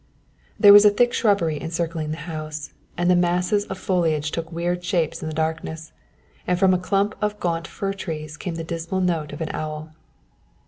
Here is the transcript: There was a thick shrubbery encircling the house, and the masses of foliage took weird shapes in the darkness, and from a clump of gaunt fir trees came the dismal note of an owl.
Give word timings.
There 0.59 0.73
was 0.73 0.83
a 0.83 0.89
thick 0.89 1.13
shrubbery 1.13 1.61
encircling 1.61 2.09
the 2.09 2.17
house, 2.25 2.73
and 2.97 3.07
the 3.07 3.15
masses 3.15 3.65
of 3.65 3.77
foliage 3.77 4.31
took 4.31 4.51
weird 4.51 4.83
shapes 4.83 5.21
in 5.21 5.29
the 5.29 5.31
darkness, 5.35 5.93
and 6.47 6.57
from 6.57 6.73
a 6.73 6.79
clump 6.79 7.13
of 7.21 7.39
gaunt 7.39 7.67
fir 7.67 7.93
trees 7.93 8.35
came 8.35 8.55
the 8.55 8.63
dismal 8.63 9.01
note 9.01 9.31
of 9.31 9.41
an 9.41 9.49
owl. 9.53 9.93